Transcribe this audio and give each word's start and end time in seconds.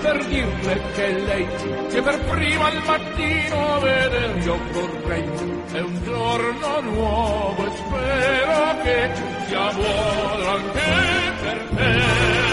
per 0.00 0.24
dirle 0.26 0.82
che 0.92 1.18
lei 1.18 1.46
che 1.88 2.02
per 2.02 2.18
prima 2.24 2.66
al 2.66 2.82
mattino 2.84 3.80
vedere 3.80 4.40
io 4.40 4.58
vorrei. 4.72 5.24
È 5.72 5.80
un 5.80 6.02
giorno 6.04 6.80
nuovo 6.80 7.66
e 7.66 7.70
spero 7.74 8.82
che 8.82 9.10
sia 9.46 9.72
buono 9.72 10.48
anche 10.48 10.80
per 11.42 11.68
te. 11.74 12.44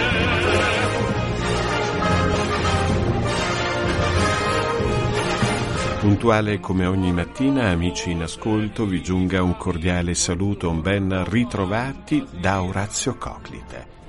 Puntuale 6.00 6.60
come 6.60 6.88
ogni 6.88 7.14
mattina, 7.14 7.70
amici 7.70 8.10
in 8.10 8.24
ascolto, 8.24 8.86
vi 8.86 9.04
giunga 9.04 9.44
un 9.44 9.56
cordiale 9.56 10.16
saluto, 10.16 10.68
un 10.68 10.82
ben 10.82 11.24
ritrovati 11.30 12.26
da 12.40 12.64
Orazio 12.64 13.18
Coclite. 13.18 14.01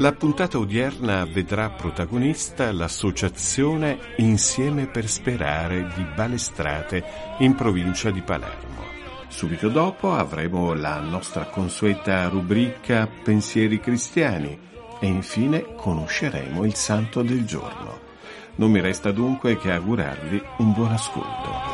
La 0.00 0.12
puntata 0.12 0.58
odierna 0.58 1.24
vedrà 1.24 1.70
protagonista 1.70 2.70
l'associazione 2.70 3.98
Insieme 4.18 4.86
per 4.86 5.08
Sperare 5.08 5.90
di 5.92 6.06
Balestrate 6.14 7.04
in 7.38 7.56
provincia 7.56 8.12
di 8.12 8.22
Palermo. 8.22 8.84
Subito 9.26 9.68
dopo 9.68 10.12
avremo 10.14 10.72
la 10.74 11.00
nostra 11.00 11.46
consueta 11.46 12.28
rubrica 12.28 13.08
Pensieri 13.08 13.80
cristiani 13.80 14.56
e 15.00 15.06
infine 15.08 15.74
conosceremo 15.74 16.64
il 16.64 16.74
santo 16.76 17.22
del 17.22 17.44
giorno. 17.44 17.98
Non 18.54 18.70
mi 18.70 18.80
resta 18.80 19.10
dunque 19.10 19.58
che 19.58 19.72
augurarvi 19.72 20.40
un 20.58 20.72
buon 20.74 20.92
ascolto. 20.92 21.67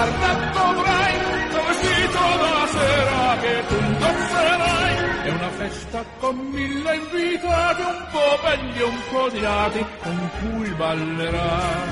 Danzar 0.00 0.40
dovrai, 0.56 1.14
vestito 1.54 2.24
da 2.42 2.66
sera 2.74 3.36
che 3.42 3.54
tu 3.68 3.76
indosserai. 3.88 4.94
È 5.22 5.30
una 5.30 5.50
festa 5.60 6.04
con 6.20 6.36
mille 6.36 6.94
invitati, 6.94 7.82
un 7.82 8.02
po' 8.12 8.38
belli 8.42 8.82
un 8.82 8.98
po' 9.10 9.22
odiati, 9.24 9.86
con 10.02 10.30
cui 10.38 10.68
ballerai. 10.70 11.88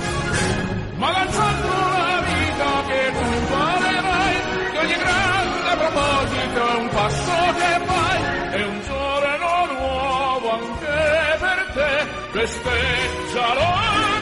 Ma 0.96 1.10
danzando 1.12 1.68
la 2.06 2.20
vita 2.28 2.70
che 2.88 3.00
tu 3.18 3.30
ballerai, 3.52 4.36
che 4.72 4.78
ogni 4.78 4.96
grande 5.04 5.70
proposito 5.82 6.58
è 6.68 6.76
un 6.82 6.88
passo 6.88 7.36
che 7.58 7.72
fai, 7.90 8.20
è 8.50 8.64
un 8.64 8.80
giorno 8.88 9.50
nuovo 9.78 10.50
anche 10.50 11.36
per 11.44 11.60
te, 11.74 11.92
festeggialo 12.32 13.68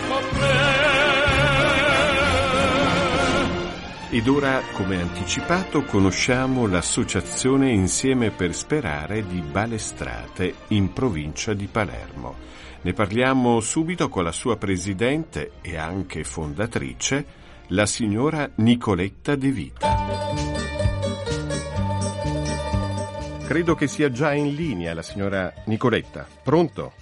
con 0.09 0.25
me. 0.41 0.96
Ed 4.09 4.29
ora, 4.29 4.63
come 4.73 5.01
anticipato, 5.01 5.83
conosciamo 5.83 6.69
l'associazione 6.69 7.73
Insieme 7.73 8.31
per 8.31 8.55
Sperare 8.55 9.27
di 9.27 9.41
Balestrate 9.41 10.55
in 10.69 10.93
provincia 10.93 11.55
di 11.55 11.67
Palermo. 11.67 12.37
Ne 12.83 12.93
parliamo 12.93 13.59
subito 13.59 14.09
con 14.09 14.23
la 14.23 14.31
sua 14.31 14.57
presidente 14.57 15.55
e 15.61 15.77
anche 15.77 16.23
fondatrice, 16.23 17.27
la 17.69 17.85
signora 17.85 18.49
Nicoletta 18.55 19.35
De 19.35 19.51
Vita. 19.51 19.97
Credo 23.45 23.75
che 23.75 23.89
sia 23.89 24.11
già 24.13 24.33
in 24.35 24.55
linea 24.55 24.95
la 24.95 25.03
signora 25.03 25.53
Nicoletta. 25.65 26.27
Pronto? 26.45 26.93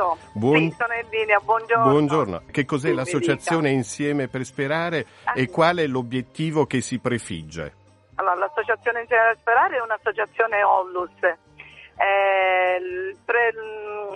Pronto? 0.00 0.18
Buon... 0.32 0.56
Sì, 0.70 0.76
sono 0.78 0.94
in 0.94 1.08
linea, 1.10 1.38
buongiorno. 1.40 1.90
Buongiorno. 1.90 2.42
Che 2.50 2.64
cos'è 2.64 2.88
Sì, 2.88 2.94
l'associazione. 2.94 3.70
Insieme 3.70 4.28
per 4.28 4.44
Sperare 4.44 5.06
Ah. 5.24 5.32
e 5.36 5.48
qual 5.50 5.76
è 5.76 5.86
l'obiettivo 5.86 6.64
che 6.64 6.80
si 6.80 6.98
prefigge? 6.98 7.74
Allora, 8.14 8.34
l'associazione 8.36 9.00
Insieme 9.00 9.24
per 9.24 9.36
Sperare 9.40 9.76
è 9.76 9.82
un'associazione 9.82 10.62
Onlus. 10.62 11.10
Eh, 11.22 13.14
pre- 13.26 13.52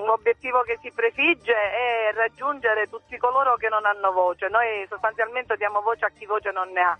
l'obiettivo 0.07 0.63
che 0.63 0.79
si 0.81 0.91
prefigge 0.91 1.53
è 1.53 2.13
raggiungere 2.15 2.89
tutti 2.89 3.19
coloro 3.19 3.57
che 3.57 3.69
non 3.69 3.85
hanno 3.85 4.11
voce. 4.13 4.49
Noi 4.49 4.87
sostanzialmente 4.89 5.57
diamo 5.57 5.83
voce 5.83 6.07
a 6.07 6.11
chi 6.17 6.25
voce 6.25 6.51
non 6.51 6.71
ne 6.71 6.81
ha. 6.81 6.99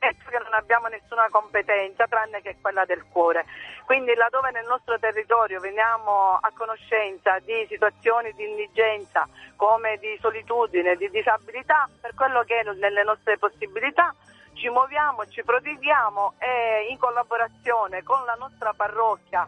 Penso 0.00 0.30
che 0.30 0.38
non 0.38 0.54
abbiamo 0.54 0.88
nessuna 0.88 1.26
competenza 1.28 2.06
tranne 2.06 2.40
che 2.40 2.56
quella 2.58 2.86
del 2.86 3.04
cuore. 3.12 3.44
Quindi 3.84 4.14
laddove 4.14 4.50
nel 4.50 4.64
nostro 4.66 4.98
territorio 4.98 5.60
veniamo 5.60 6.38
a 6.40 6.50
conoscenza 6.56 7.38
di 7.40 7.66
situazioni 7.68 8.32
di 8.32 8.48
indigenza 8.48 9.28
come 9.56 9.98
di 9.98 10.16
solitudine, 10.18 10.96
di 10.96 11.10
disabilità, 11.10 11.86
per 12.00 12.14
quello 12.14 12.42
che 12.44 12.60
è 12.60 12.72
nelle 12.72 13.02
nostre 13.02 13.36
possibilità 13.36 14.14
ci 14.54 14.70
muoviamo, 14.70 15.26
ci 15.26 15.42
prodighiamo 15.42 16.34
e 16.38 16.86
in 16.88 16.96
collaborazione 16.96 18.02
con 18.02 18.24
la 18.24 18.36
nostra 18.38 18.72
parrocchia 18.72 19.46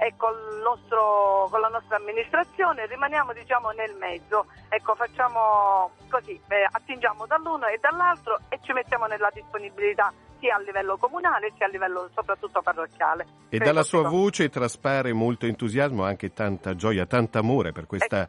e 0.00 0.14
col 0.16 0.60
nostro- 0.64 1.46
con 1.50 1.60
la 1.60 1.68
nostra 1.68 1.96
amministrazione 1.96 2.86
rimaniamo 2.86 3.34
diciamo 3.34 3.68
nel 3.70 3.94
mezzo, 3.96 4.46
ecco 4.70 4.94
facciamo 4.94 5.90
così, 6.08 6.40
eh, 6.48 6.66
attingiamo 6.70 7.26
dall'uno 7.26 7.66
e 7.66 7.78
dall'altro 7.78 8.38
e 8.48 8.58
ci 8.62 8.72
mettiamo 8.72 9.04
nella 9.04 9.28
disponibilità 9.32 10.10
sia 10.40 10.56
a 10.56 10.58
livello 10.60 10.96
comunale 10.96 11.52
sia 11.54 11.66
a 11.66 11.68
livello 11.68 12.08
soprattutto 12.14 12.62
parrocchiale. 12.62 13.26
E 13.50 13.58
Per 13.58 13.66
dalla 13.66 13.82
sua 13.82 14.08
voce 14.08 14.48
traspare 14.48 15.12
molto 15.12 15.44
entusiasmo, 15.44 16.02
anche 16.02 16.32
tanta 16.32 16.74
gioia, 16.74 17.04
tanta 17.04 17.40
amore 17.40 17.72
per 17.72 17.84
questa... 17.84 18.26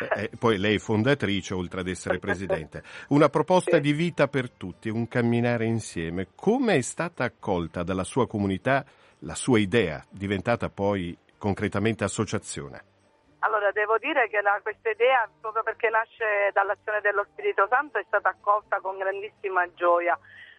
eh, 0.00 0.22
eh, 0.24 0.30
poi 0.36 0.58
lei 0.58 0.74
è 0.74 0.78
fondatrice 0.80 1.54
oltre 1.54 1.80
ad 1.80 1.86
essere 1.86 2.18
presidente. 2.20 2.82
Una 3.10 3.28
proposta 3.28 3.76
Sì. 3.76 3.80
di 3.82 3.92
vita 3.92 4.26
per 4.26 4.50
tutti, 4.50 4.88
un 4.88 5.06
camminare 5.06 5.64
insieme. 5.66 6.30
Come 6.34 6.74
è 6.74 6.80
stata 6.80 7.22
accolta 7.22 7.84
dalla 7.84 8.02
sua 8.04 8.26
comunità 8.26 8.84
la 9.22 9.34
sua 9.34 9.58
idea, 9.58 10.04
diventata 10.10 10.68
poi 10.68 11.16
concretamente 11.38 12.04
associazione? 12.04 12.90
Allora, 13.40 13.72
devo 13.72 13.98
dire 13.98 14.28
che 14.28 14.40
la- 14.40 14.60
questa 14.62 14.90
idea, 14.90 15.28
proprio 15.40 15.62
perché 15.62 15.88
nasce 15.88 16.50
dall'azione 16.52 17.00
dello 17.00 17.24
Spirito 17.32 17.66
Santo, 17.68 17.98
è 17.98 18.04
stata 18.06 18.28
accolta 18.28 18.78
con 18.80 18.98
grandissima 18.98 19.66
gioia, 19.74 20.16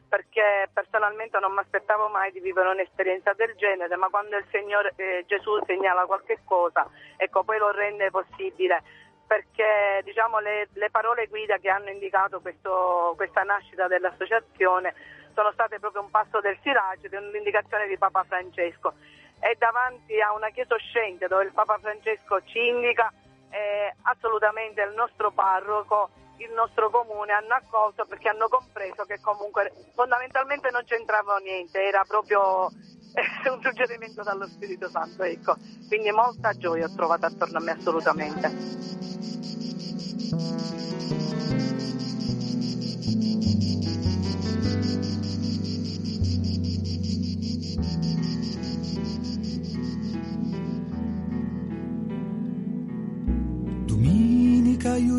perché 0.07 0.69
personalmente 0.73 1.39
non 1.39 1.53
mi 1.53 1.59
aspettavo 1.59 2.09
mai 2.09 2.31
di 2.31 2.41
vivere 2.41 2.69
un'esperienza 2.69 3.33
del 3.33 3.55
genere, 3.55 3.95
ma 3.95 4.09
quando 4.09 4.35
il 4.37 4.45
Signore 4.51 4.93
eh, 4.97 5.23
Gesù 5.27 5.63
segnala 5.65 6.05
qualche 6.05 6.39
cosa, 6.43 6.89
ecco, 7.15 7.43
poi 7.43 7.57
lo 7.57 7.71
rende 7.71 8.11
possibile. 8.11 8.83
Perché 9.25 10.01
diciamo, 10.03 10.39
le, 10.39 10.67
le 10.73 10.89
parole 10.91 11.27
guida 11.27 11.57
che 11.57 11.69
hanno 11.69 11.89
indicato 11.89 12.41
questo- 12.41 13.13
questa 13.15 13.41
nascita 13.43 13.87
dell'associazione 13.87 14.93
sono 15.33 15.51
state 15.51 15.79
proprio 15.79 16.01
un 16.01 16.09
passo 16.09 16.39
del 16.39 16.57
Sirace, 16.61 17.09
di 17.09 17.15
un'indicazione 17.15 17.87
di 17.87 17.97
Papa 17.97 18.23
Francesco 18.23 18.93
e 19.39 19.55
davanti 19.59 20.21
a 20.21 20.33
una 20.33 20.49
chiesa 20.49 20.75
uscente 20.75 21.27
dove 21.27 21.43
il 21.43 21.51
Papa 21.51 21.77
Francesco 21.77 22.41
ci 22.43 22.65
indica 22.67 23.11
eh, 23.49 23.93
assolutamente 24.03 24.81
il 24.81 24.93
nostro 24.93 25.31
parroco, 25.31 26.09
il 26.37 26.51
nostro 26.53 26.89
comune 26.89 27.33
hanno 27.33 27.53
accolto 27.53 28.05
perché 28.05 28.29
hanno 28.29 28.47
compreso 28.47 29.03
che 29.03 29.19
comunque 29.21 29.71
fondamentalmente 29.93 30.71
non 30.71 30.83
c'entrava 30.85 31.37
niente, 31.37 31.83
era 31.83 32.03
proprio 32.07 32.69
eh, 33.13 33.49
un 33.49 33.61
suggerimento 33.61 34.23
dallo 34.23 34.47
Spirito 34.47 34.89
Santo, 34.89 35.23
ecco. 35.23 35.55
Quindi 35.87 36.11
molta 36.11 36.53
gioia 36.53 36.85
ho 36.85 36.95
trovato 36.95 37.25
attorno 37.25 37.57
a 37.59 37.61
me 37.61 37.71
assolutamente. 37.71 39.02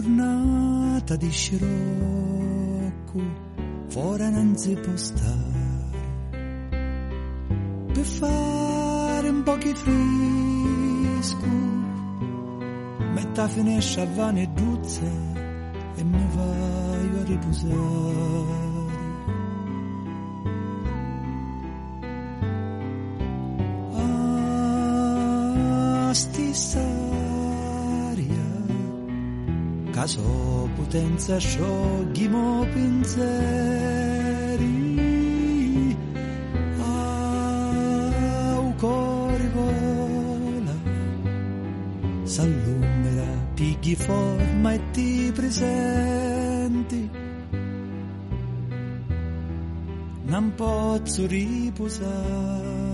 Giornata 0.05 1.17
di 1.17 1.31
scirocco, 1.31 1.65
fuori 3.89 4.31
non 4.31 4.55
si 4.57 4.75
può 4.75 4.95
stare. 4.97 5.63
Per 7.93 8.05
fare 8.05 9.29
un 9.31 9.43
po' 9.43 9.57
di 9.57 9.75
fresco, 9.75 11.47
metto 13.15 13.41
a 13.41 13.49
finestra 13.49 14.03
a 14.03 14.07
vane 14.15 14.53
e 15.97 16.05
mi 16.05 16.27
vai 16.35 17.21
a 17.21 17.25
riposare. 17.25 17.73
Ah, 23.97 26.13
sti 26.13 26.53
caso 30.05 30.69
potenza 30.77 31.39
scioglimo 31.39 32.67
pensieri. 32.75 33.23
Au 36.79 38.75
cori 38.77 39.49
vola 39.49 40.75
s'allumera 42.25 43.49
pigli 43.55 43.95
forma 43.95 44.75
e 44.75 44.81
ti 44.91 45.33
presenti. 45.35 47.11
Non 50.27 50.53
posso 50.55 51.27
riposare 51.27 52.94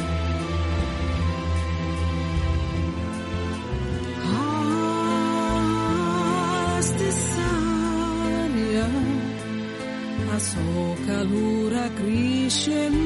Hashem. 12.61 13.00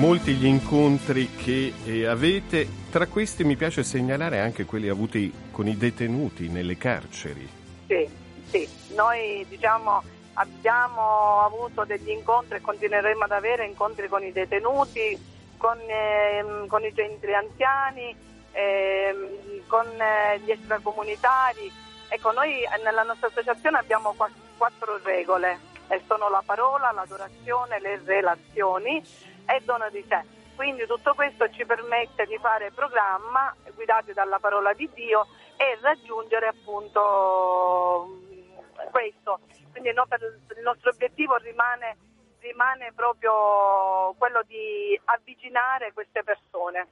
Molti 0.00 0.32
gli 0.32 0.46
incontri 0.46 1.28
che 1.34 1.74
eh, 1.84 2.06
avete, 2.06 2.66
tra 2.90 3.06
questi 3.06 3.44
mi 3.44 3.54
piace 3.54 3.84
segnalare 3.84 4.40
anche 4.40 4.64
quelli 4.64 4.88
avuti 4.88 5.30
con 5.50 5.68
i 5.68 5.76
detenuti 5.76 6.48
nelle 6.48 6.78
carceri. 6.78 7.46
Sì, 7.86 8.08
sì, 8.46 8.66
noi 8.94 9.44
diciamo 9.46 10.02
abbiamo 10.34 11.42
avuto 11.42 11.84
degli 11.84 12.08
incontri 12.08 12.56
e 12.56 12.60
continueremo 12.62 13.24
ad 13.24 13.32
avere 13.32 13.66
incontri 13.66 14.08
con 14.08 14.24
i 14.24 14.32
detenuti, 14.32 15.18
con, 15.58 15.76
ehm, 15.78 16.66
con 16.66 16.82
i 16.82 16.94
centri 16.94 17.34
anziani, 17.34 18.16
ehm, 18.52 19.66
con 19.66 19.84
eh, 19.84 20.40
gli 20.42 20.50
extracomunitari. 20.50 21.70
Ecco, 22.08 22.32
noi 22.32 22.64
nella 22.82 23.02
nostra 23.02 23.26
associazione 23.26 23.76
abbiamo 23.76 24.14
qua- 24.16 24.30
quattro 24.56 24.98
regole, 25.02 25.58
sono 26.06 26.30
la 26.30 26.42
parola, 26.42 26.90
l'adorazione, 26.90 27.80
le 27.80 28.00
relazioni 28.02 29.28
e 29.54 29.60
dono 29.64 29.88
di 29.90 30.04
sé. 30.08 30.22
Quindi 30.56 30.84
tutto 30.86 31.14
questo 31.14 31.48
ci 31.50 31.64
permette 31.64 32.26
di 32.26 32.36
fare 32.38 32.70
programma 32.70 33.54
guidati 33.74 34.12
dalla 34.12 34.38
parola 34.38 34.74
di 34.74 34.88
Dio 34.92 35.26
e 35.56 35.78
raggiungere 35.80 36.48
appunto 36.48 38.06
mm, 38.08 38.90
questo. 38.90 39.40
Quindi 39.72 39.92
no, 39.92 40.04
il 40.10 40.62
nostro 40.62 40.90
obiettivo 40.90 41.36
rimane, 41.36 41.96
rimane 42.40 42.92
proprio 42.94 44.14
quello 44.18 44.42
di 44.46 45.00
avvicinare 45.04 45.92
queste 45.94 46.22
persone. 46.22 46.88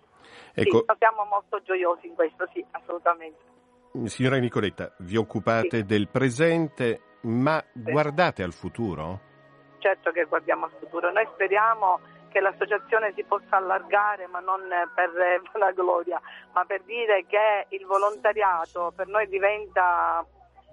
Ecco, 0.55 0.79
Sì, 0.79 0.95
siamo 0.99 1.25
molto 1.25 1.61
gioiosi 1.63 2.07
in 2.07 2.15
questo, 2.15 2.49
sì, 2.53 2.65
assolutamente. 2.71 3.39
signora 4.05 4.37
Nicoletta, 4.39 4.95
vi 4.99 5.17
occupate 5.17 5.79
Sì. 5.79 5.85
del 5.85 6.09
presente, 6.09 7.01
ma 7.23 7.63
guardate 7.73 8.43
al 8.43 8.53
futuro? 8.53 9.21
Certo 9.79 10.11
che 10.11 10.25
guardiamo 10.25 10.65
al 10.65 10.73
futuro. 10.79 11.13
Noi 11.13 11.27
speriamo 11.35 12.01
che 12.29 12.41
l'associazione 12.41 13.13
si 13.15 13.25
possa 13.25 13.57
allargare, 13.57 14.27
ma 14.27 14.41
non 14.41 14.63
per 14.95 15.11
eh, 15.19 15.41
la 15.59 15.73
gloria, 15.73 16.21
ma 16.53 16.65
per 16.65 16.83
dire 16.83 17.27
che 17.27 17.67
il 17.71 17.85
volontariato 17.87 18.93
per 18.95 19.09
noi 19.09 19.29
diventa 19.29 20.25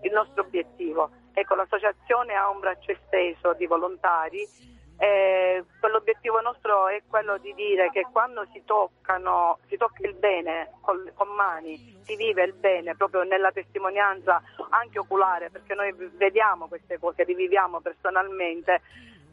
il 0.01 0.11
nostro 0.11 0.43
obiettivo. 0.43 1.09
Ecco, 1.33 1.55
l'associazione 1.55 2.33
ha 2.35 2.49
un 2.49 2.59
braccio 2.59 2.91
esteso 2.91 3.53
di 3.53 3.65
volontari. 3.65 4.73
e 4.97 5.61
quell'obiettivo 5.81 6.39
nostro 6.39 6.87
è 6.87 7.03
quello 7.05 7.37
di 7.37 7.53
dire 7.53 7.89
che 7.91 8.07
quando 8.09 8.45
si 8.53 8.63
toccano, 8.63 9.59
si 9.67 9.75
tocca 9.75 10.07
il 10.07 10.13
bene 10.13 10.71
col- 10.79 11.11
con 11.13 11.27
mani, 11.35 11.75
si 12.05 12.15
vive 12.15 12.43
il 12.43 12.53
bene 12.53 12.95
proprio 12.95 13.23
nella 13.23 13.51
testimonianza 13.51 14.41
anche 14.69 14.99
oculare, 14.99 15.49
perché 15.49 15.73
noi 15.73 15.93
vediamo 16.13 16.69
queste 16.69 16.97
cose, 16.97 17.25
le 17.25 17.33
viviamo 17.33 17.81
personalmente 17.81 18.81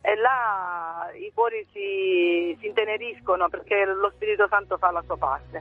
e 0.02 0.16
là 0.16 1.10
i 1.14 1.30
cuori 1.32 1.64
si, 1.72 2.56
si 2.60 2.66
inteneriscono 2.66 3.48
perché 3.48 3.84
lo 3.84 4.10
Spirito 4.14 4.46
Santo 4.48 4.76
fa 4.76 4.90
la 4.90 5.02
sua 5.06 5.16
parte. 5.16 5.58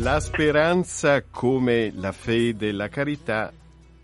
La 0.00 0.20
speranza, 0.20 1.24
come 1.24 1.90
la 1.94 2.12
fede 2.12 2.68
e 2.68 2.72
la 2.72 2.88
carità, 2.88 3.50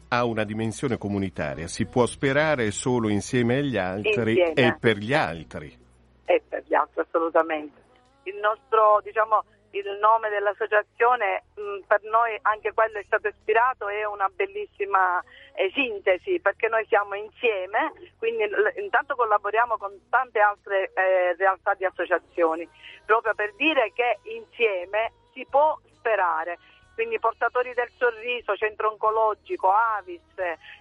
ha 0.09 0.25
una 0.25 0.45
dimensione 0.45 0.99
comunitaria. 0.99 1.69
Si 1.69 1.85
può 1.87 2.07
sperare 2.07 2.71
solo 2.71 3.09
insieme 3.09 3.59
agli 3.59 3.77
altri 3.77 4.39
Insieme. 4.39 4.55
e 4.55 4.77
per 4.79 4.97
gli 4.97 5.15
altri. 5.15 5.79
e 6.25 6.43
per 6.49 6.65
gli 6.67 6.75
altri 6.75 7.03
assolutamente. 7.03 7.81
Il 8.25 8.37
nostro, 8.37 9.01
diciamo, 9.05 9.45
il 9.73 9.99
nome 10.01 10.29
dell'associazione 10.29 11.45
mh, 11.55 11.87
per 11.87 12.03
noi 12.05 12.39
anche 12.43 12.73
quello 12.73 12.99
è 12.99 13.05
stato 13.05 13.29
ispirato, 13.29 13.89
è 13.89 14.05
una 14.05 14.29
bellissima 14.29 15.23
eh, 15.55 15.71
sintesi 15.73 16.41
perché 16.41 16.69
noi 16.69 16.85
siamo 16.87 17.15
insieme, 17.15 17.93
quindi 18.19 18.45
l- 18.45 18.73
intanto 18.77 19.15
collaboriamo 19.15 19.77
con 19.77 20.09
tante 20.09 20.41
altre 20.41 20.93
eh, 20.95 21.35
realtà 21.37 21.75
di 21.75 21.85
associazioni, 21.85 22.69
proprio 23.05 23.35
per 23.35 23.55
dire 23.55 23.93
che 23.95 24.19
insieme 24.25 25.13
si 25.33 25.47
può 25.49 25.79
sperare. 25.95 26.59
Quindi 26.95 27.19
portatori 27.19 27.73
del 27.73 27.91
sorriso, 27.97 28.55
centro 28.55 28.91
oncologico, 28.91 29.71
Avis, 29.71 30.21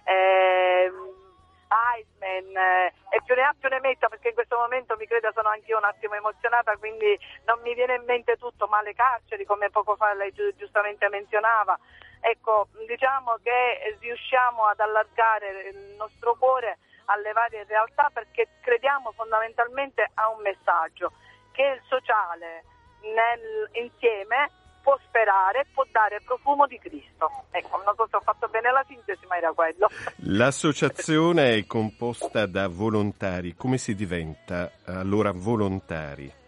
ehm, 0.04 1.21
Iceman 1.96 2.56
eh, 2.56 2.92
e 3.10 3.22
più 3.24 3.34
ne 3.34 3.42
ha 3.42 3.54
più 3.58 3.68
ne 3.68 3.80
metta 3.80 4.08
perché 4.08 4.28
in 4.28 4.34
questo 4.34 4.56
momento 4.56 4.96
mi 4.96 5.06
creda 5.06 5.32
sono 5.32 5.48
anch'io 5.48 5.78
un 5.78 5.84
attimo 5.84 6.14
emozionata 6.14 6.76
quindi 6.76 7.18
non 7.44 7.60
mi 7.62 7.74
viene 7.74 7.94
in 7.94 8.04
mente 8.04 8.36
tutto 8.36 8.66
ma 8.66 8.82
le 8.82 8.94
carceri 8.94 9.44
come 9.44 9.70
poco 9.70 9.96
fa 9.96 10.12
lei 10.14 10.32
giu- 10.32 10.54
giustamente 10.56 11.08
menzionava. 11.08 11.78
Ecco 12.20 12.68
diciamo 12.86 13.38
che 13.42 13.96
riusciamo 13.98 14.66
ad 14.66 14.80
allargare 14.80 15.70
il 15.72 15.94
nostro 15.96 16.36
cuore 16.36 16.78
alle 17.06 17.32
varie 17.32 17.64
realtà 17.64 18.10
perché 18.12 18.48
crediamo 18.60 19.12
fondamentalmente 19.12 20.08
a 20.14 20.28
un 20.28 20.40
messaggio 20.42 21.12
che 21.52 21.62
il 21.62 21.82
sociale 21.88 22.64
nel, 23.02 23.68
insieme 23.72 24.50
può 24.82 24.98
sperare, 25.06 25.66
può 25.72 25.84
dare 25.90 26.20
profumo 26.24 26.66
di 26.66 26.78
Cristo. 26.78 27.30
Ecco, 27.50 27.82
non 27.84 27.94
so 27.96 28.06
se 28.10 28.16
ho 28.16 28.20
fatto 28.20 28.48
bene 28.48 28.70
la 28.70 28.84
sintesi, 28.86 29.24
ma 29.26 29.36
era 29.36 29.52
quello. 29.52 29.88
L'associazione 30.28 31.56
è 31.56 31.66
composta 31.66 32.46
da 32.46 32.68
volontari. 32.68 33.54
Come 33.54 33.78
si 33.78 33.94
diventa 33.94 34.70
allora 34.86 35.32
volontari? 35.32 36.40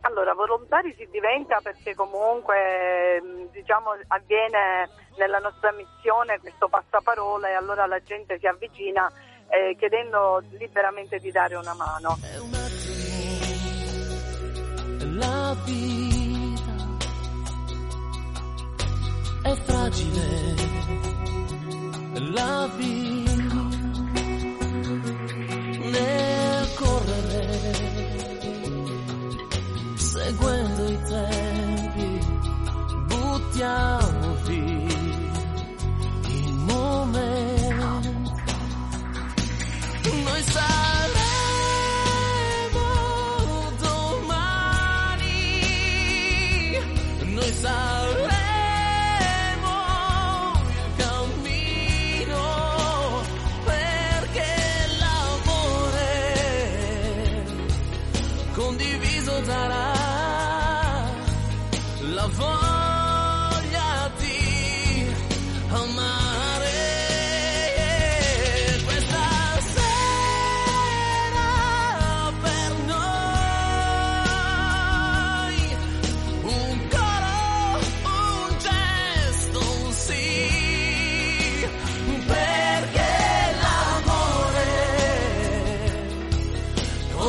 Allora, 0.00 0.34
volontari 0.34 0.94
si 0.96 1.08
diventa 1.10 1.58
perché 1.60 1.94
comunque 1.94 3.20
mh, 3.20 3.50
diciamo, 3.50 3.90
avviene 4.06 4.88
nella 5.16 5.38
nostra 5.38 5.72
missione 5.72 6.38
questo 6.38 6.68
passaparola 6.68 7.48
e 7.48 7.54
allora 7.54 7.86
la 7.86 8.00
gente 8.00 8.38
si 8.38 8.46
avvicina 8.46 9.10
eh, 9.48 9.74
chiedendo 9.76 10.42
liberamente 10.52 11.18
di 11.18 11.32
dare 11.32 11.56
una 11.56 11.74
mano. 11.74 12.16
È 12.22 12.38
un 12.38 12.54
attimo, 12.54 12.76
la 15.18 15.56
vita 15.64 16.05
è 19.96 20.04
fragile, 20.04 20.55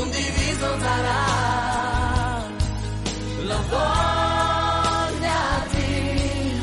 condiviso 0.08 0.76
darà 0.78 2.48
la 3.44 3.62
voglia 3.70 5.68
di 5.72 6.60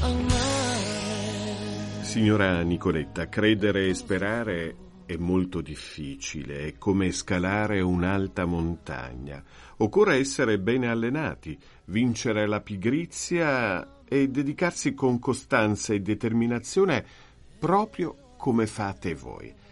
amare. 0.00 2.02
Signora 2.02 2.60
Nicoletta, 2.60 3.28
credere 3.28 3.88
e 3.88 3.94
sperare 3.94 4.76
è 5.06 5.16
molto 5.16 5.60
difficile, 5.60 6.66
è 6.66 6.78
come 6.78 7.12
scalare 7.12 7.80
un'alta 7.80 8.44
montagna. 8.44 9.42
Occorre 9.78 10.16
essere 10.16 10.58
bene 10.58 10.88
allenati, 10.88 11.58
vincere 11.86 12.46
la 12.46 12.60
pigrizia 12.60 14.02
e 14.06 14.28
dedicarsi 14.28 14.92
con 14.94 15.18
costanza 15.18 15.94
e 15.94 16.00
determinazione 16.00 17.04
proprio 17.58 18.34
come 18.36 18.66
fate 18.66 19.14
voi. 19.14 19.63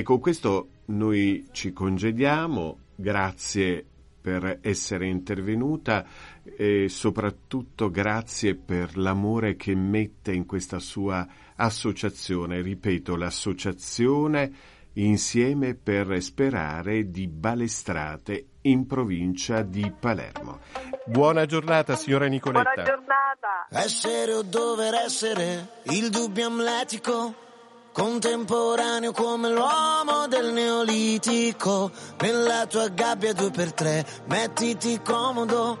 E 0.00 0.02
con 0.02 0.18
questo 0.18 0.68
noi 0.86 1.46
ci 1.52 1.74
congediamo, 1.74 2.78
grazie 2.94 3.84
per 4.18 4.60
essere 4.62 5.06
intervenuta 5.06 6.06
e 6.42 6.88
soprattutto 6.88 7.90
grazie 7.90 8.54
per 8.54 8.96
l'amore 8.96 9.56
che 9.56 9.74
mette 9.74 10.32
in 10.32 10.46
questa 10.46 10.78
sua 10.78 11.28
associazione, 11.54 12.62
ripeto, 12.62 13.14
l'associazione 13.14 14.50
insieme 14.94 15.74
per 15.74 16.22
sperare 16.22 17.10
di 17.10 17.28
Balestrate 17.28 18.46
in 18.62 18.86
provincia 18.86 19.60
di 19.60 19.92
Palermo. 20.00 20.60
Buona 21.04 21.44
giornata 21.44 21.94
signora 21.94 22.24
Nicoletta. 22.24 22.72
Buona 22.72 22.88
giornata. 22.88 23.66
Essere 23.68 24.32
o 24.32 24.42
dover 24.44 24.94
essere 24.94 25.68
il 25.90 26.08
dubbio 26.08 26.46
amletico, 26.46 27.48
contemporaneo 27.92 29.12
come 29.12 29.50
l'uomo 29.50 30.26
del 30.28 30.52
neolitico. 30.52 31.90
Nella 32.20 32.66
tua 32.66 32.88
gabbia 32.88 33.32
due 33.32 33.50
per 33.50 33.72
tre, 33.72 34.06
mettiti 34.26 35.00
comodo, 35.02 35.78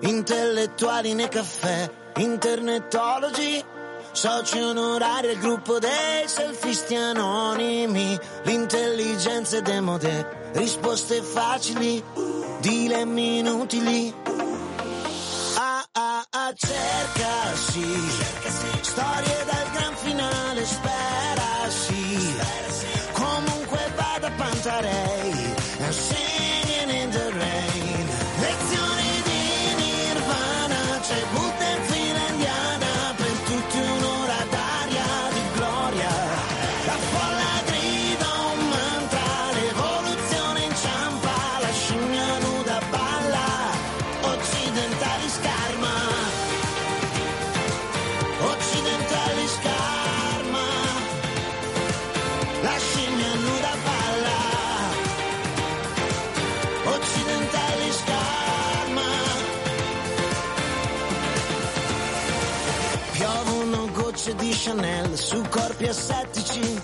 intellettuali 0.00 1.14
nei 1.14 1.28
caffè, 1.28 1.90
internetologi. 2.16 3.64
Soci 4.12 4.60
onorari 4.60 5.30
al 5.30 5.38
gruppo 5.38 5.80
dei 5.80 6.26
selfisti 6.26 6.94
anonimi, 6.94 8.16
l'intelligenza 8.44 9.56
è 9.56 9.62
demode, 9.62 10.50
risposte 10.52 11.20
facili, 11.20 12.00
dilemmi 12.60 13.38
inutili. 13.38 14.43
Cerca 16.56 17.56
sì, 17.56 17.82
storie 18.82 19.44
dal 19.44 19.70
gran 19.72 19.94
finale 19.96 20.64
spera 20.64 21.68
sì, 21.68 22.36
comunque 23.12 23.78
vada 23.96 24.30
Pantarei, 24.36 25.54
corpi 65.84 65.88
assettici, 65.88 66.82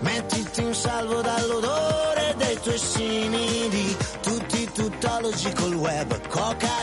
mettiti 0.00 0.62
in 0.62 0.74
salvo 0.74 1.20
dall'odore 1.20 2.34
dei 2.36 2.58
tuoi 2.60 2.78
simili, 2.78 3.96
tutti 4.22 4.70
tuttologi 4.72 5.52
col 5.52 5.74
web, 5.74 6.28
coca 6.28 6.77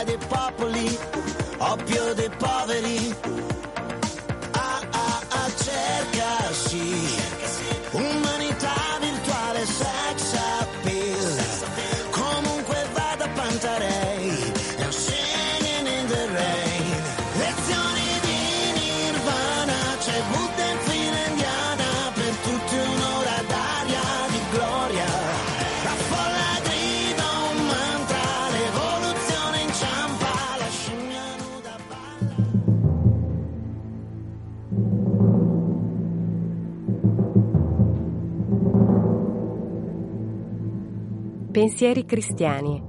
Pensieri 41.56 42.04
cristiani. 42.04 42.82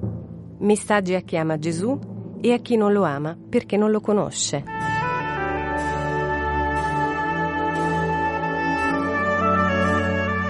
Messaggi 0.60 1.14
a 1.14 1.22
chi 1.22 1.38
ama 1.38 1.58
Gesù 1.58 1.98
e 2.42 2.52
a 2.52 2.58
chi 2.58 2.76
non 2.76 2.92
lo 2.92 3.06
ama 3.06 3.38
perché 3.50 3.78
non 3.78 3.92
lo 3.92 4.02
conosce. 4.02 4.66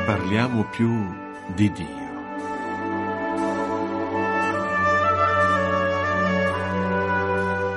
Parliamo 0.03 0.65
più 0.71 0.89
di 1.53 1.71
Dio. 1.71 2.05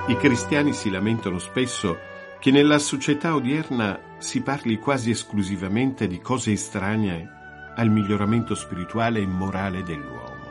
I 0.07 0.17
cristiani 0.17 0.73
si 0.73 0.89
lamentano 0.89 1.39
spesso 1.39 1.99
che 2.39 2.51
nella 2.51 2.79
società 2.79 3.35
odierna 3.35 4.17
si 4.17 4.41
parli 4.41 4.79
quasi 4.79 5.11
esclusivamente 5.11 6.07
di 6.07 6.19
cose 6.19 6.53
estranee 6.53 7.40
al 7.77 7.89
miglioramento 7.91 8.55
spirituale 8.55 9.21
e 9.21 9.27
morale 9.27 9.83
dell'uomo. 9.83 10.49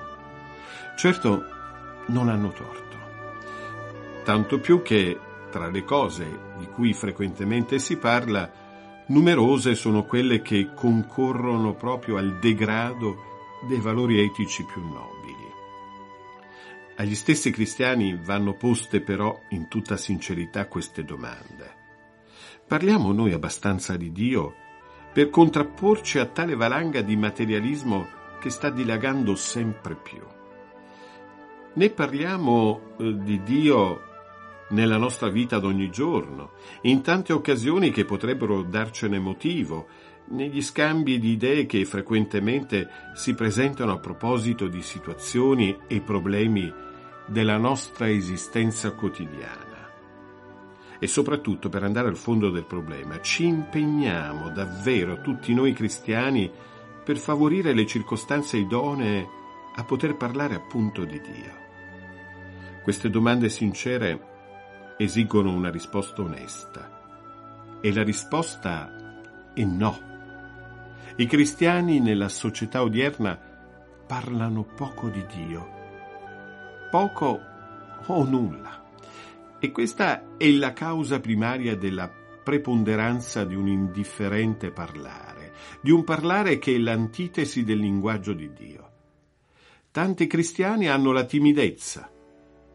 Certo, 0.97 1.43
non 2.07 2.29
hanno 2.29 2.49
torto. 2.51 2.97
Tanto 4.23 4.59
più 4.59 4.81
che, 4.81 5.19
tra 5.49 5.67
le 5.69 5.83
cose 5.83 6.25
di 6.57 6.67
cui 6.67 6.93
frequentemente 6.93 7.79
si 7.79 7.97
parla, 7.97 8.51
Numerose 9.07 9.73
sono 9.73 10.03
quelle 10.03 10.41
che 10.41 10.69
concorrono 10.75 11.73
proprio 11.73 12.17
al 12.17 12.37
degrado 12.37 13.27
dei 13.67 13.79
valori 13.79 14.19
etici 14.19 14.63
più 14.63 14.81
nobili. 14.81 15.47
Agli 16.97 17.15
stessi 17.15 17.49
cristiani 17.49 18.19
vanno 18.21 18.53
poste 18.53 19.01
però 19.01 19.41
in 19.49 19.67
tutta 19.67 19.97
sincerità 19.97 20.67
queste 20.67 21.03
domande. 21.03 21.77
Parliamo 22.67 23.11
noi 23.11 23.33
abbastanza 23.33 23.97
di 23.97 24.11
Dio 24.11 24.53
per 25.19 25.29
contrapporci 25.29 26.17
a 26.17 26.27
tale 26.27 26.55
valanga 26.55 27.01
di 27.01 27.17
materialismo 27.17 28.07
che 28.39 28.49
sta 28.49 28.69
dilagando 28.69 29.35
sempre 29.35 29.93
più. 29.93 30.21
Ne 31.73 31.89
parliamo 31.89 32.95
eh, 32.97 33.17
di 33.17 33.43
Dio 33.43 34.01
nella 34.69 34.95
nostra 34.95 35.27
vita 35.27 35.59
d'ogni 35.59 35.89
giorno, 35.89 36.51
in 36.83 37.01
tante 37.01 37.33
occasioni 37.33 37.91
che 37.91 38.05
potrebbero 38.05 38.61
darcene 38.61 39.19
motivo, 39.19 39.87
negli 40.27 40.61
scambi 40.61 41.19
di 41.19 41.31
idee 41.31 41.65
che 41.65 41.83
frequentemente 41.83 42.87
si 43.13 43.33
presentano 43.33 43.91
a 43.91 43.99
proposito 43.99 44.69
di 44.69 44.81
situazioni 44.81 45.77
e 45.87 45.99
problemi 45.99 46.73
della 47.25 47.57
nostra 47.57 48.09
esistenza 48.09 48.93
quotidiana. 48.93 49.68
E 50.99 51.07
soprattutto 51.07 51.69
per 51.69 51.83
andare 51.83 52.09
al 52.09 52.17
fondo 52.17 52.49
del 52.49 52.65
problema, 52.65 53.21
ci 53.21 53.45
impegniamo 53.45 54.49
davvero 54.49 55.21
tutti 55.21 55.53
noi 55.53 55.73
cristiani 55.73 56.51
per 57.03 57.17
favorire 57.17 57.73
le 57.73 57.85
circostanze 57.85 58.57
idonee 58.57 59.27
a 59.75 59.83
poter 59.85 60.17
parlare 60.17 60.55
appunto 60.55 61.05
di 61.05 61.21
Dio. 61.21 61.57
Queste 62.83 63.09
domande 63.09 63.49
sincere 63.49 64.95
esigono 64.97 65.53
una 65.53 65.71
risposta 65.71 66.21
onesta. 66.21 67.79
E 67.81 67.93
la 67.93 68.03
risposta 68.03 69.21
è 69.53 69.63
no. 69.63 70.07
I 71.15 71.25
cristiani 71.25 71.99
nella 71.99 72.27
società 72.27 72.81
odierna 72.81 73.39
parlano 74.05 74.63
poco 74.63 75.07
di 75.07 75.25
Dio, 75.33 75.69
poco 76.91 77.39
o 78.05 78.23
nulla. 78.23 78.83
E 79.59 79.71
questa 79.71 80.37
è 80.37 80.49
la 80.51 80.71
causa 80.71 81.19
primaria 81.19 81.75
della 81.75 82.09
preponderanza 82.09 83.43
di 83.43 83.55
un 83.55 83.67
indifferente 83.67 84.71
parlare, 84.71 85.53
di 85.81 85.91
un 85.91 86.03
parlare 86.03 86.57
che 86.57 86.73
è 86.73 86.77
l'antitesi 86.77 87.63
del 87.63 87.79
linguaggio 87.79 88.33
di 88.33 88.51
Dio. 88.53 88.91
Tanti 89.91 90.27
cristiani 90.27 90.87
hanno 90.87 91.11
la 91.11 91.25
timidezza, 91.25 92.09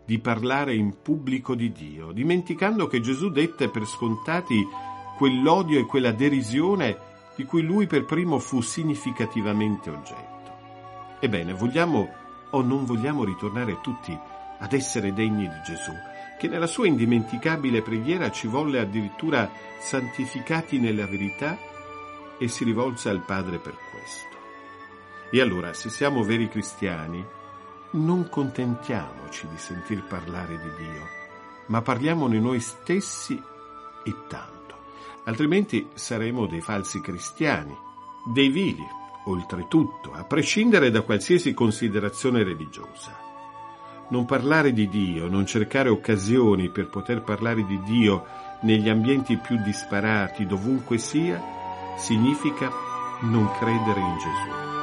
di 0.04 0.18
parlare 0.18 0.74
in 0.74 1.00
pubblico 1.00 1.54
di 1.54 1.72
Dio, 1.72 2.12
dimenticando 2.12 2.86
che 2.86 3.00
Gesù 3.00 3.30
dette 3.30 3.70
per 3.70 3.86
scontati 3.86 4.62
quell'odio 5.16 5.80
e 5.80 5.86
quella 5.86 6.12
derisione 6.12 6.98
di 7.34 7.44
cui 7.44 7.62
lui 7.62 7.86
per 7.86 8.04
primo 8.04 8.38
fu 8.38 8.60
significativamente 8.60 9.90
oggetto. 9.90 10.52
Ebbene, 11.20 11.54
vogliamo 11.54 12.08
o 12.50 12.60
non 12.60 12.84
vogliamo 12.84 13.24
ritornare 13.24 13.80
tutti 13.80 14.16
ad 14.58 14.72
essere 14.72 15.12
degni 15.12 15.48
di 15.48 15.60
Gesù, 15.64 15.92
che 16.44 16.50
nella 16.50 16.66
sua 16.66 16.86
indimenticabile 16.86 17.80
preghiera 17.80 18.30
ci 18.30 18.48
volle 18.48 18.78
addirittura 18.78 19.50
santificati 19.78 20.78
nella 20.78 21.06
verità 21.06 21.56
e 22.36 22.48
si 22.48 22.64
rivolse 22.64 23.08
al 23.08 23.24
Padre 23.24 23.56
per 23.56 23.74
questo. 23.90 24.36
E 25.30 25.40
allora, 25.40 25.72
se 25.72 25.88
siamo 25.88 26.22
veri 26.22 26.50
cristiani, 26.50 27.24
non 27.92 28.28
contentiamoci 28.28 29.48
di 29.48 29.56
sentir 29.56 30.04
parlare 30.04 30.58
di 30.58 30.84
Dio, 30.84 31.06
ma 31.68 31.80
parliamone 31.80 32.38
noi 32.38 32.60
stessi 32.60 33.42
e 34.04 34.14
tanto, 34.28 34.76
altrimenti 35.24 35.88
saremo 35.94 36.44
dei 36.44 36.60
falsi 36.60 37.00
cristiani, 37.00 37.74
dei 38.34 38.50
vili, 38.50 38.86
oltretutto, 39.24 40.12
a 40.12 40.24
prescindere 40.24 40.90
da 40.90 41.00
qualsiasi 41.00 41.54
considerazione 41.54 42.42
religiosa. 42.42 43.24
Non 44.08 44.26
parlare 44.26 44.73
di 44.73 44.88
Dio, 44.88 45.28
non 45.28 45.46
cercare 45.46 45.88
occasioni 45.88 46.69
per 46.69 46.88
poter 46.88 47.23
parlare 47.23 47.64
di 47.64 47.80
Dio 47.82 48.26
negli 48.60 48.88
ambienti 48.88 49.36
più 49.36 49.60
disparati, 49.62 50.47
dovunque 50.47 50.99
sia, 50.99 51.43
significa 51.97 52.71
non 53.23 53.50
credere 53.58 54.00
in 54.00 54.19
Gesù. 54.19 54.74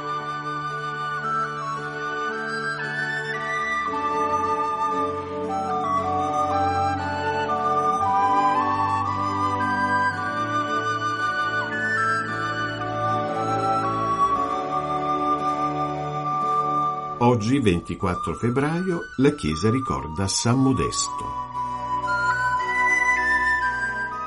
Oggi, 17.42 17.58
24 17.58 18.34
febbraio, 18.34 19.00
la 19.16 19.34
Chiesa 19.34 19.68
ricorda 19.68 20.28
San 20.28 20.62
Modesto. 20.62 21.24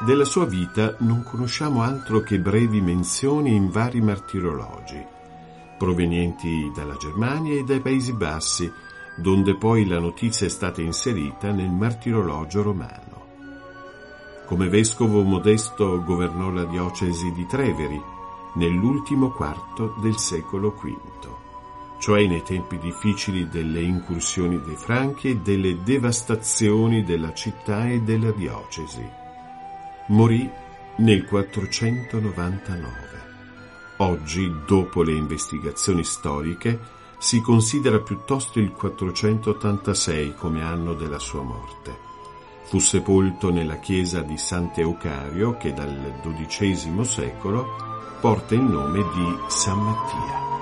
Della 0.06 0.26
sua 0.26 0.44
vita 0.44 0.98
non 1.00 1.24
conosciamo 1.24 1.82
altro 1.82 2.20
che 2.20 2.42
brevi 2.42 2.82
menzioni 2.82 3.56
in 3.56 3.70
vari 3.70 4.02
martirologi, 4.02 5.02
provenienti 5.78 6.70
dalla 6.76 6.98
Germania 6.98 7.58
e 7.58 7.64
dai 7.64 7.80
Paesi 7.80 8.12
Bassi, 8.12 8.70
donde 9.16 9.56
poi 9.56 9.88
la 9.88 10.00
notizia 10.00 10.46
è 10.46 10.50
stata 10.50 10.82
inserita 10.82 11.54
nel 11.54 11.72
martirologio 11.72 12.64
romano. 12.64 13.26
Come 14.46 14.68
vescovo 14.68 15.22
Modesto 15.22 16.04
governò 16.04 16.50
la 16.50 16.66
diocesi 16.66 17.32
di 17.32 17.46
Treveri 17.48 18.02
nell'ultimo 18.56 19.30
quarto 19.32 19.96
del 20.02 20.18
secolo 20.18 20.72
V 20.72 21.45
cioè 22.06 22.28
nei 22.28 22.44
tempi 22.44 22.78
difficili 22.78 23.50
delle 23.50 23.82
incursioni 23.82 24.62
dei 24.62 24.76
Franchi 24.76 25.30
e 25.30 25.38
delle 25.38 25.82
devastazioni 25.82 27.04
della 27.04 27.34
città 27.34 27.90
e 27.90 28.02
della 28.02 28.30
diocesi. 28.30 29.04
Morì 30.10 30.48
nel 30.98 31.26
499. 31.26 32.94
Oggi, 33.98 34.54
dopo 34.68 35.02
le 35.02 35.14
investigazioni 35.14 36.04
storiche, 36.04 36.80
si 37.18 37.42
considera 37.42 38.00
piuttosto 38.00 38.60
il 38.60 38.72
486 38.72 40.36
come 40.36 40.62
anno 40.62 40.94
della 40.94 41.18
sua 41.18 41.42
morte. 41.42 41.98
Fu 42.66 42.78
sepolto 42.78 43.50
nella 43.50 43.80
chiesa 43.80 44.22
di 44.22 44.38
Sant'Eucario 44.38 45.58
che 45.58 45.74
dal 45.74 46.20
XII 46.22 47.04
secolo 47.04 47.66
porta 48.22 48.54
il 48.54 48.62
nome 48.62 49.02
di 49.12 49.36
San 49.48 49.80
Mattia. 49.80 50.55